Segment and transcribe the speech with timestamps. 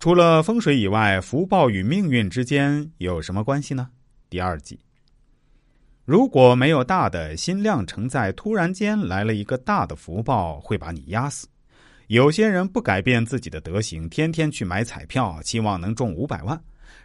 [0.00, 3.90] 除了风水以外，福报与命运之间有什么关系呢？
[4.30, 4.80] 第二集。
[6.06, 11.46] 如果没有大的心量承载，突然间来了一个大的福报，会把你压死。
[12.06, 16.58] 有些人不改变自己的德行，天天去买彩票，期望能中五百万、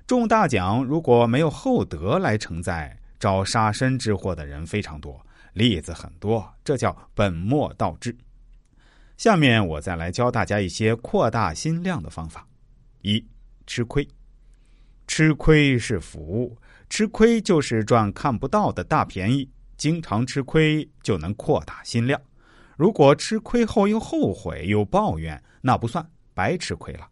[0.08, 0.82] 中大奖。
[0.82, 5.20] 如果没有厚德来承载，招杀身之祸的人非常多，
[5.52, 6.50] 例子很多。
[6.64, 8.16] 这叫本末倒置。
[9.18, 12.48] 下面我再来教大家一些扩大心量的方法。
[13.06, 13.24] 一
[13.68, 14.08] 吃亏，
[15.06, 16.58] 吃亏是福，
[16.90, 19.48] 吃亏就是赚看不到的大便宜。
[19.78, 22.20] 经常吃亏就能扩大心量。
[22.76, 27.08] 如果吃亏后又后悔又抱怨，那不算白吃亏了。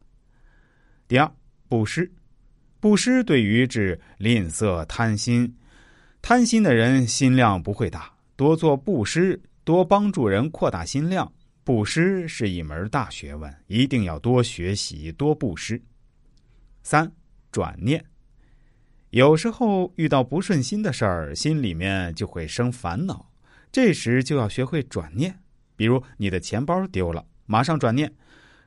[1.07, 1.31] 第二，
[1.69, 2.11] 布施，
[2.79, 5.55] 布施对于治吝啬贪心，
[6.23, 8.11] 贪心的人心量不会大。
[8.35, 11.31] 多做布施，多帮助人，扩大心量。
[11.63, 15.81] 布施是一门大学问，一定要多学习，多布施。
[16.83, 17.09] 三
[17.51, 18.03] 转念，
[19.11, 23.31] 有时候遇到不顺心的事儿，心里面就会生烦恼，
[23.71, 25.39] 这时就要学会转念。
[25.77, 28.13] 比如你的钱包丢了，马上转念，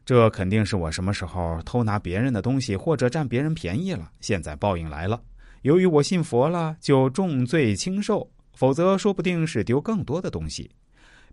[0.05, 5.23] 这肯定是我什么时候偷拿别人的东西，或者占别人便宜了，现在报应来了。
[5.61, 10.71] 由于我信佛了，就重罪轻受，否则说不定是丢更多的东西。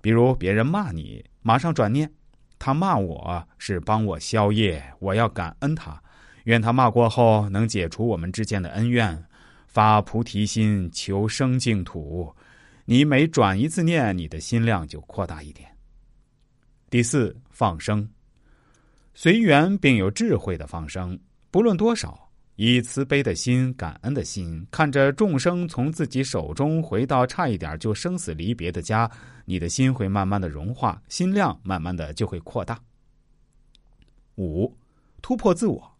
[0.04, 2.12] 比如别人骂你，马上转念，
[2.60, 5.98] 他骂我是帮我消业，我要感恩他，
[6.44, 9.26] 愿他骂过后能解除我们之间的恩怨，
[9.66, 12.36] 发菩提心求生净土。
[12.84, 15.70] 你每转一次念，你的心量就扩大一点。
[16.90, 18.06] 第四，放生，
[19.14, 21.18] 随缘并有智慧的放生，
[21.50, 22.30] 不论多少。
[22.56, 29.10] 以慈悲的心、感恩的心，看着众生从自己手中回到差一点就生死离别的家，
[29.46, 32.80] 你的心会慢慢的融化，心量慢慢的就会扩大。
[34.36, 34.72] 五，
[35.22, 35.92] 突破自我。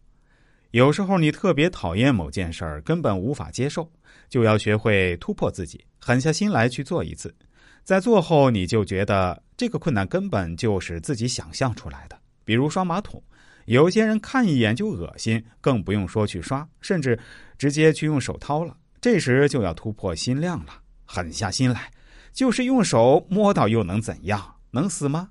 [0.70, 3.90] 有时候你特别讨厌某件事儿，根本无法接受，
[4.28, 7.34] 就要学会突破自己，狠下心来去做一次。
[7.82, 13.22] 在做后，你就觉得这个困难根本就是自己想象出来的，比如刷马桶。
[13.66, 17.18] 有些人看一眼就恶心，更不用说去刷，甚至
[17.56, 18.76] 直接去用手掏了。
[19.00, 21.90] 这时就要突破心量了，狠下心来，
[22.32, 24.56] 就是用手摸到又能怎样？
[24.70, 25.30] 能死吗？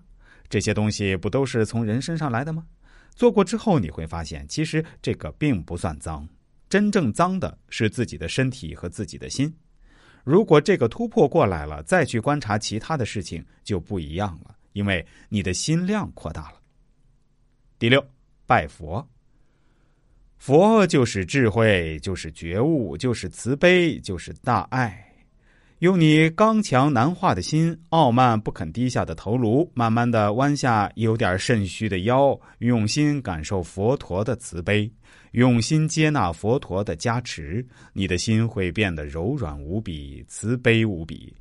[0.49, 2.65] 这些东西不都是从人身上来的吗？
[3.15, 6.27] 做过之后你会发现，其实这个并不算脏，
[6.69, 9.53] 真正脏的是自己的身体和自己的心。
[10.23, 16.61] 如果这个突破过来了，再去观察其他的事情就不一样了，因为你的心量扩大了。
[17.77, 18.03] 第六。
[18.45, 19.07] 拜佛，
[20.37, 24.99] 佛就是智慧，就是觉悟，就是慈悲，就是大爱。
[25.79, 34.89] 用你刚强难化的心，傲慢不肯低下的头颅，慢慢的弯下有点肾虚的腰，用心感受佛陀的慈悲，
[35.31, 41.35] 用心接纳佛陀的加持，你的心会变得柔软无比，慈悲无比。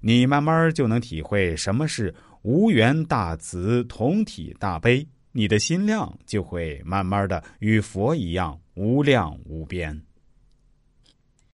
[0.00, 5.04] 你慢慢就能体会什么是无缘大慈，同体大悲。
[5.38, 10.07] 你的心量就会慢慢的与佛一样无量无边。